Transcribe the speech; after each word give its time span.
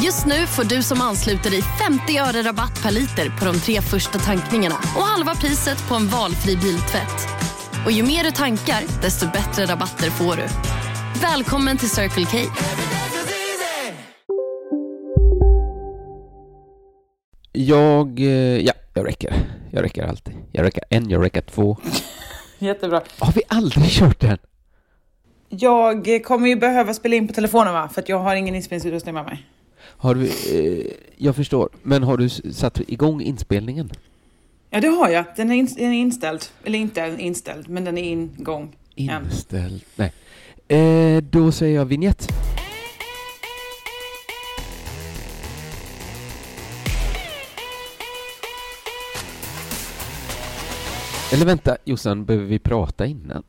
Just 0.00 0.26
nu 0.26 0.46
får 0.46 0.64
du 0.64 0.82
som 0.82 1.00
ansluter 1.00 1.50
dig 1.50 1.62
50 1.62 2.18
öre 2.18 2.42
rabatt 2.48 2.82
per 2.82 2.90
liter 2.90 3.38
på 3.38 3.44
de 3.44 3.60
tre 3.60 3.80
första 3.80 4.18
tankningarna 4.18 4.74
och 4.74 5.02
halva 5.02 5.34
priset 5.34 5.88
på 5.88 5.94
en 5.94 6.08
valfri 6.08 6.56
biltvätt. 6.56 7.28
Och 7.84 7.92
ju 7.92 8.02
mer 8.02 8.24
du 8.24 8.30
tankar, 8.30 9.02
desto 9.02 9.26
bättre 9.26 9.66
rabatter 9.66 10.10
får 10.10 10.36
du. 10.36 10.42
Välkommen 11.22 11.78
till 11.78 11.90
Circle 11.90 12.24
K. 12.24 12.38
Jag, 17.52 18.20
eh, 18.20 18.26
ja, 18.60 18.72
jag 18.94 19.06
räcker. 19.06 19.34
Jag 19.70 19.84
räcker 19.84 20.02
alltid. 20.02 20.34
Jag 20.52 20.64
räcker 20.64 20.84
en, 20.90 21.10
jag 21.10 21.24
räcker 21.24 21.40
två. 21.40 21.76
Jättebra. 22.58 23.02
Har 23.18 23.32
vi 23.32 23.42
aldrig 23.48 23.90
kört 23.90 24.20
den? 24.20 24.38
Jag 25.48 26.24
kommer 26.24 26.48
ju 26.48 26.56
behöva 26.56 26.94
spela 26.94 27.16
in 27.16 27.28
på 27.28 27.34
telefonen 27.34 27.72
va? 27.74 27.88
För 27.92 28.02
att 28.02 28.08
jag 28.08 28.18
har 28.18 28.34
ingen 28.34 28.54
inspelningsutrustning 28.54 29.14
med 29.14 29.24
mig. 29.24 29.46
Har 29.82 30.14
du, 30.14 30.26
eh, 30.26 30.86
jag 31.16 31.36
förstår, 31.36 31.68
men 31.82 32.02
har 32.02 32.16
du 32.16 32.28
satt 32.28 32.80
igång 32.88 33.20
inspelningen? 33.22 33.90
Ja, 34.70 34.80
det 34.80 34.88
har 34.88 35.08
jag. 35.08 35.24
Den 35.36 35.50
är, 35.50 35.54
in, 35.54 35.68
den 35.76 35.92
är 35.92 35.98
inställd. 35.98 36.44
Eller 36.64 36.78
inte 36.78 37.16
inställd, 37.18 37.68
men 37.68 37.84
den 37.84 37.98
är 37.98 38.02
ingång. 38.04 38.76
än. 38.96 39.24
Inställd? 39.24 39.84
Nej. 39.96 40.12
Eh, 40.68 41.22
då 41.22 41.52
säger 41.52 41.76
jag 41.76 41.84
vignett. 41.84 42.28
Eller 51.32 51.46
vänta, 51.46 51.76
Jossan, 51.84 52.24
behöver 52.24 52.46
vi 52.46 52.58
prata 52.58 53.06
innan? 53.06 53.42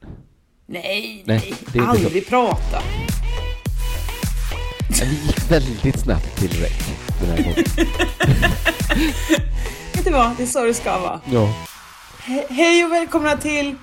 Nej, 0.66 1.24
Nej, 1.26 1.54
Aldrig 1.80 2.28
prata. 2.28 2.82
Vi 5.02 5.16
gick 5.28 5.52
väldigt 5.52 6.00
snabbt 6.00 6.38
till 6.38 6.62
räck 6.62 6.82
den 7.20 7.30
här 7.30 7.38
gången. 7.44 7.56
Vet 9.94 10.06
du 10.06 10.12
vad? 10.12 10.38
Det 10.38 10.44
är 10.44 10.48
så 10.48 10.66
det 10.66 10.74
ska 10.74 11.00
vara. 11.00 11.22
Ja. 11.32 11.54
He 12.24 12.46
hej 12.50 12.86
och 12.86 12.92
välkomna 12.92 13.38
till 13.38 13.76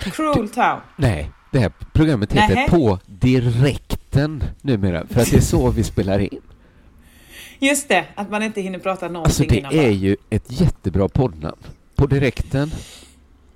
Cruel 0.00 0.48
Town. 0.48 0.80
Nej, 0.96 1.30
det 1.50 1.58
här 1.58 1.72
programmet 1.92 2.32
heter 2.32 2.54
Nähä. 2.54 2.68
På 2.68 2.98
direkten 3.06 4.44
numera, 4.62 5.06
för 5.06 5.20
att 5.20 5.30
det 5.30 5.36
är 5.36 5.40
så 5.40 5.70
vi 5.70 5.84
spelar 5.84 6.18
in. 6.18 6.40
Just 7.58 7.88
det, 7.88 8.04
att 8.14 8.30
man 8.30 8.42
inte 8.42 8.60
hinner 8.60 8.78
prata 8.78 9.08
någonting 9.08 9.24
Alltså 9.24 9.42
det 9.42 9.56
innan. 9.58 9.72
är 9.72 9.82
bara. 9.82 9.90
ju 9.90 10.16
ett 10.30 10.44
jättebra 10.60 11.08
poddnamn. 11.08 11.58
På 11.96 12.06
direkten. 12.06 12.70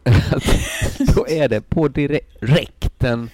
Då 1.15 1.29
är 1.29 1.49
det 1.49 1.61
på 1.61 1.89
direkten. 1.89 3.31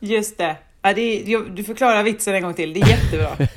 Just 0.00 0.38
det. 0.38 0.56
Ja, 0.82 0.92
det 0.94 1.24
du 1.54 1.64
förklarar 1.64 2.02
vitsen 2.02 2.34
en 2.34 2.42
gång 2.42 2.54
till. 2.54 2.72
Det 2.72 2.80
är 2.80 2.88
jättebra. 2.88 3.48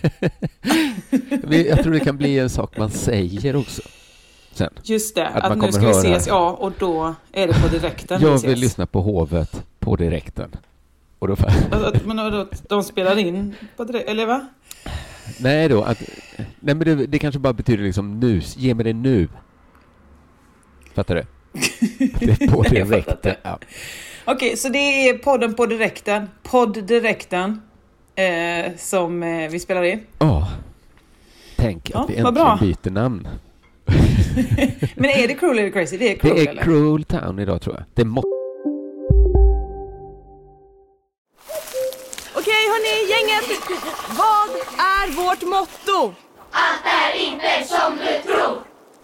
Jag 1.65 1.83
tror 1.83 1.93
det 1.93 1.99
kan 1.99 2.17
bli 2.17 2.39
en 2.39 2.49
sak 2.49 2.77
man 2.77 2.91
säger 2.91 3.55
också. 3.55 3.81
Sen. 4.51 4.69
Just 4.83 5.15
det, 5.15 5.27
Att 5.27 5.43
att, 5.43 5.57
nu 5.57 5.71
ska 5.71 5.85
vi 5.85 5.91
ses, 5.91 6.27
ja, 6.27 6.51
och 6.51 6.71
då 6.79 7.15
är 7.31 7.47
det 7.47 7.53
på 7.53 7.67
direkten 7.67 8.21
Jag 8.21 8.41
vill 8.41 8.59
lyssna 8.59 8.85
på 8.85 9.01
hovet 9.01 9.65
på 9.79 9.95
direkten. 9.95 10.55
Och 11.19 11.27
då, 11.27 11.35
Men 12.05 12.19
att 12.19 12.69
de 12.69 12.83
spelar 12.83 13.17
in 13.17 13.55
på 13.77 13.83
direkt, 13.83 14.09
eller 14.09 14.25
va? 14.25 14.47
nej 15.39 15.69
då, 15.69 15.83
att, 15.83 16.01
nej 16.37 16.75
men 16.75 16.79
det, 16.79 16.95
det 16.95 17.19
kanske 17.19 17.39
bara 17.39 17.53
betyder 17.53 17.83
liksom 17.83 18.19
nu, 18.19 18.41
ge 18.55 18.73
mig 18.73 18.83
det 18.83 18.93
nu. 18.93 19.27
Fattar 20.93 21.15
du? 21.15 21.25
Det 22.19 22.41
är 22.41 22.47
på 22.51 22.61
direkten. 22.69 23.15
inte. 23.15 23.35
Ja. 23.43 23.59
Okej, 24.25 24.57
så 24.57 24.69
det 24.69 25.09
är 25.09 25.17
podden 25.17 25.53
på 25.53 25.65
direkten, 25.65 26.29
podd 26.43 26.83
direkten, 26.83 27.61
eh, 28.15 28.71
som 28.77 29.23
eh, 29.23 29.49
vi 29.49 29.59
spelar 29.59 29.83
in. 29.83 29.99
Ja. 30.19 30.47
Tänk 31.55 31.89
Ja, 31.93 31.99
att 32.03 32.09
vi 32.09 32.13
äntligen 32.15 32.33
bra. 32.33 32.57
byter 32.61 32.89
namn. 32.91 33.27
Men 34.95 35.09
är 35.09 35.27
det 35.27 35.33
cruel 35.33 35.59
eller 35.59 35.69
crazy? 35.69 35.97
Det 35.97 36.11
är 36.11 36.17
cruel 36.17 36.35
Det 36.35 36.41
är 36.41 36.47
eller? 36.49 36.63
Cruel 36.63 37.03
Town 37.03 37.39
idag 37.39 37.61
tror 37.61 37.75
jag. 37.75 37.83
Det 37.93 38.01
är 38.01 38.05
må- 38.05 38.23
Okej 42.35 42.63
hörni, 42.71 43.11
gänget! 43.11 43.59
Vad 44.09 44.49
är 44.79 45.11
vårt 45.25 45.41
motto? 45.41 46.13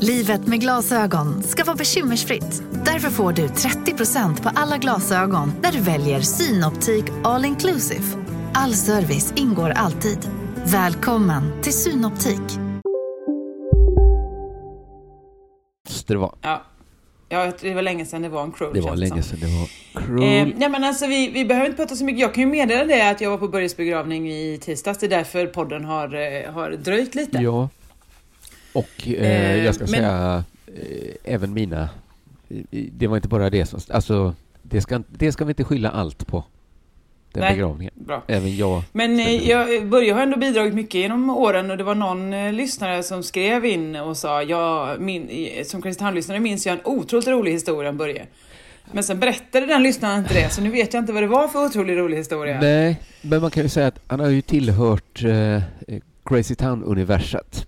Livet 0.00 0.46
med 0.46 0.60
glasögon 0.60 1.42
ska 1.42 1.64
vara 1.64 1.76
bekymmersfritt. 1.76 2.62
Därför 2.84 3.10
får 3.10 3.32
du 3.32 3.46
30% 3.46 4.42
på 4.42 4.50
alla 4.54 4.78
glasögon 4.78 5.52
när 5.62 5.72
du 5.72 5.80
väljer 5.80 6.20
Synoptik 6.20 7.04
All 7.24 7.44
Inclusive. 7.44 8.02
All 8.54 8.74
service 8.74 9.32
ingår 9.36 9.70
alltid. 9.70 10.18
Välkommen 10.66 11.62
till 11.62 11.72
Synoptik. 11.72 12.40
måste 15.88 16.12
det 16.12 16.18
vara. 16.18 16.32
Ja. 16.42 16.62
ja, 17.28 17.52
det 17.60 17.74
var 17.74 17.82
länge 17.82 18.06
sedan 18.06 18.22
det 18.22 18.28
var 18.28 18.42
en 18.42 18.52
cruel 18.52 18.74
Det 18.74 18.80
var 18.80 18.96
länge 18.96 19.22
sedan 19.22 19.38
det 19.40 19.46
var 19.46 19.68
Eh, 19.96 20.06
Cruel. 20.06 20.54
nej 20.56 20.68
men 20.68 20.84
alltså 20.84 21.06
vi, 21.06 21.30
vi 21.30 21.44
behöver 21.44 21.66
inte 21.66 21.76
prata 21.76 21.96
så 21.96 22.04
mycket. 22.04 22.20
Jag 22.20 22.34
kan 22.34 22.40
ju 22.44 22.50
meddela 22.50 22.84
det 22.84 23.10
att 23.10 23.20
jag 23.20 23.30
var 23.30 23.38
på 23.38 23.48
Börjes 23.48 23.76
begravning 23.76 24.30
i 24.30 24.58
tisdags. 24.62 24.98
Det 24.98 25.06
är 25.06 25.10
därför 25.10 25.46
podden 25.46 25.84
har, 25.84 26.14
eh, 26.14 26.52
har 26.52 26.70
dröjt 26.70 27.14
lite. 27.14 27.38
Ja. 27.38 27.68
Och 28.74 29.08
eh, 29.08 29.12
Eh, 29.12 29.64
jag 29.64 29.74
ska 29.74 29.82
men- 29.84 29.88
säga, 29.88 30.44
eh, 30.66 31.34
även 31.34 31.54
mina, 31.54 31.88
eh, 32.48 32.58
det 32.92 33.06
var 33.06 33.16
inte 33.16 33.28
bara 33.28 33.50
det 33.50 33.66
som, 33.66 33.80
alltså 33.90 34.34
det 34.62 34.80
ska, 34.80 35.02
det 35.08 35.32
ska 35.32 35.44
vi 35.44 35.50
inte 35.50 35.64
skylla 35.64 35.90
allt 35.90 36.26
på. 36.26 36.44
Den 37.32 37.40
Nej. 37.40 37.52
begravningen. 37.52 37.92
Bra. 37.94 38.22
Även 38.26 38.56
jag. 38.56 38.82
Men 38.92 39.20
eh, 39.20 39.48
jag, 39.48 39.86
Börje 39.86 40.12
har 40.12 40.22
ändå 40.22 40.36
bidragit 40.38 40.74
mycket 40.74 40.94
genom 40.94 41.30
åren 41.30 41.70
och 41.70 41.76
det 41.76 41.84
var 41.84 41.94
någon 41.94 42.32
eh, 42.34 42.52
lyssnare 42.52 43.02
som 43.02 43.22
skrev 43.22 43.64
in 43.64 43.96
och 43.96 44.16
sa 44.16 44.42
ja, 44.42 44.96
min, 44.98 45.28
eh, 45.28 45.64
som 45.64 45.82
Kristianlyssnare 45.82 46.40
minns 46.40 46.66
jag 46.66 46.72
en 46.72 46.80
otroligt 46.84 47.28
rolig 47.28 47.52
historia 47.52 47.90
om 47.90 47.96
Börje. 47.96 48.26
Men 48.92 49.04
sen 49.04 49.20
berättade 49.20 49.66
den 49.66 49.82
lyssnaren 49.82 50.18
inte 50.18 50.34
det, 50.34 50.50
så 50.52 50.60
nu 50.62 50.70
vet 50.70 50.94
jag 50.94 51.02
inte 51.02 51.12
vad 51.12 51.22
det 51.22 51.26
var 51.26 51.48
för 51.48 51.64
otroligt 51.64 51.98
rolig 51.98 52.16
historia. 52.16 52.60
Nej, 52.60 53.00
men 53.22 53.40
man 53.40 53.50
kan 53.50 53.62
ju 53.62 53.68
säga 53.68 53.86
att 53.86 53.98
han 54.06 54.20
har 54.20 54.28
ju 54.28 54.40
tillhört 54.42 55.24
eh, 55.24 55.62
Crazy 56.24 56.54
Town-universat. 56.54 57.66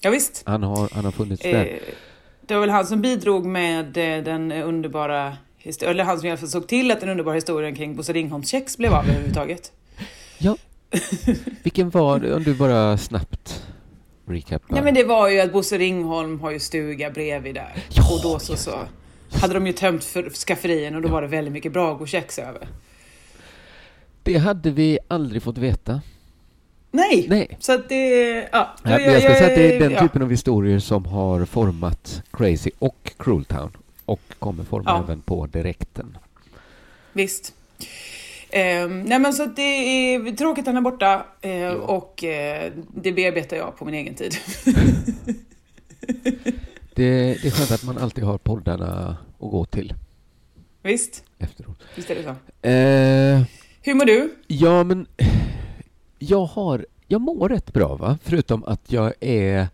Ja, 0.00 0.10
visst. 0.10 0.42
Han 0.46 0.62
har, 0.62 0.88
han 0.92 1.04
har 1.04 1.12
funnits 1.12 1.42
där. 1.42 1.64
Eh, 1.64 1.94
det 2.46 2.54
var 2.54 2.60
väl 2.60 2.70
han 2.70 2.86
som 2.86 3.02
bidrog 3.02 3.46
med 3.46 3.96
eh, 3.96 4.24
den 4.24 4.52
underbara 4.52 5.36
eller 5.82 6.04
han 6.04 6.18
som 6.18 6.26
i 6.26 6.30
alla 6.30 6.38
fall 6.38 6.48
såg 6.48 6.68
till 6.68 6.90
att 6.90 7.00
den 7.00 7.08
underbara 7.08 7.34
historien 7.34 7.74
kring 7.74 7.96
Bosse 7.96 8.12
Ringholms 8.12 8.48
kex 8.48 8.76
blev 8.76 8.92
av 8.94 9.04
överhuvudtaget. 9.04 9.72
Ja. 10.38 10.56
Vilken 11.62 11.90
var 11.90 12.18
det, 12.18 12.34
om 12.34 12.42
du 12.42 12.54
bara 12.54 12.98
snabbt 12.98 13.62
recapar? 14.26 14.74
Nej 14.74 14.84
men 14.84 14.94
det 14.94 15.04
var 15.04 15.28
ju 15.28 15.40
att 15.40 15.52
Bosse 15.52 15.78
Ringholm 15.78 16.40
har 16.40 16.50
ju 16.50 16.58
stuga 16.60 17.10
bredvid 17.10 17.54
där. 17.54 17.74
Ja, 17.88 18.14
och 18.14 18.22
då 18.22 18.38
så, 18.38 18.56
så 18.56 18.78
hade 19.32 19.54
de 19.54 19.66
ju 19.66 19.72
tömt 19.72 20.04
för 20.04 20.30
skafferien 20.30 20.94
och 20.94 21.02
då 21.02 21.08
var 21.08 21.22
det 21.22 21.28
väldigt 21.28 21.52
mycket 21.52 21.72
Brago-kex 21.72 22.38
över. 22.38 22.68
Det 24.22 24.36
hade 24.36 24.70
vi 24.70 24.98
aldrig 25.08 25.42
fått 25.42 25.58
veta. 25.58 26.00
Nej! 26.90 27.26
Nej. 27.28 27.56
Så 27.60 27.72
att 27.72 27.88
det, 27.88 28.20
ja. 28.52 28.74
Nej, 28.82 29.04
men 29.06 29.12
jag 29.12 29.22
ska 29.22 29.34
säga 29.34 29.46
att 29.46 29.54
det 29.54 29.76
är 29.76 29.80
den 29.80 29.90
ja. 29.92 30.00
typen 30.00 30.22
av 30.22 30.30
historier 30.30 30.78
som 30.78 31.04
har 31.06 31.44
format 31.44 32.22
Crazy 32.32 32.70
och 32.78 33.12
Cruel 33.18 33.44
Town 33.44 33.70
och 34.04 34.20
kommer 34.38 34.64
forma 34.64 34.84
Ja. 34.90 35.02
även 35.04 35.20
på 35.20 35.46
direkten. 35.46 36.18
Visst. 37.12 37.54
Ehm, 38.50 39.02
nej 39.02 39.18
men 39.18 39.32
så 39.32 39.42
att 39.42 39.56
det 39.56 39.62
är 39.62 40.36
tråkigt 40.36 40.62
att 40.62 40.66
han 40.66 40.76
är 40.76 40.80
borta 40.80 41.26
eh, 41.40 41.72
och 41.72 42.24
eh, 42.24 42.72
det 42.94 43.12
bearbetar 43.12 43.56
jag 43.56 43.76
på 43.78 43.84
min 43.84 43.94
egen 43.94 44.14
tid. 44.14 44.34
Det, 46.94 47.10
det 47.42 47.46
är 47.46 47.50
skönt 47.50 47.70
att 47.70 47.84
man 47.84 47.98
alltid 47.98 48.24
har 48.24 48.38
poddarna 48.38 49.16
att 49.40 49.50
gå 49.50 49.64
till 49.64 49.94
Visst, 50.82 51.24
efteråt. 51.38 51.82
visst 51.96 52.10
är 52.10 52.14
det 52.14 52.22
så. 52.22 52.30
Eh, 52.68 53.42
Hur 53.82 53.94
mår 53.94 54.04
du? 54.04 54.34
ja, 54.46 54.84
men 54.84 55.06
jag 56.20 56.44
har... 56.44 56.86
Jag 57.06 57.20
mår 57.20 57.48
rätt 57.48 57.72
bra, 57.72 57.96
va? 57.96 58.18
Förutom 58.22 58.64
att 58.64 58.92
jag 58.92 59.12
är... 59.20 59.68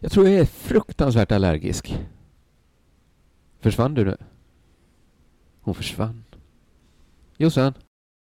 Jag 0.00 0.12
tror 0.12 0.28
jag 0.28 0.40
är 0.40 0.44
fruktansvärt 0.44 1.32
allergisk. 1.32 1.98
Försvann 3.60 3.94
du 3.94 4.04
nu? 4.04 4.16
Hon 5.60 5.74
försvann. 5.74 6.24
Jossan? 7.36 7.74